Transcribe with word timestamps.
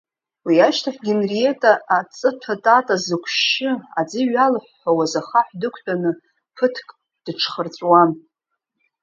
Уи 0.45 0.55
ашьҭахь 0.67 0.99
Генриетта, 1.05 1.71
аҵыҭәа 1.97 2.55
тата 2.63 2.95
зықәшьшьы 3.05 3.71
аӡы 3.99 4.19
иҩалыҳәҳәауаз 4.23 5.13
ахаҳә 5.19 5.53
дықәтәаны 5.59 6.11
ԥыҭрак 6.55 6.89
дыҽхырҵәуан. 7.23 8.11